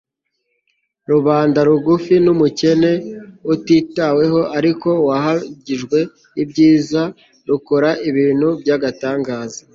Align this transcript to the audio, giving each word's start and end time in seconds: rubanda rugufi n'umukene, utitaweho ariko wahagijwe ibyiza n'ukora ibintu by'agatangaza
rubanda 1.11 1.59
rugufi 1.67 2.13
n'umukene, 2.25 2.91
utitaweho 3.53 4.39
ariko 4.57 4.89
wahagijwe 5.07 5.99
ibyiza 6.41 7.03
n'ukora 7.45 7.89
ibintu 8.09 8.47
by'agatangaza 8.61 9.61